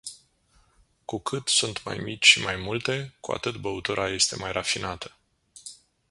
[1.05, 5.17] Cu cât sunt mai mici și mai multe, cu atât băutura este mai rafinată.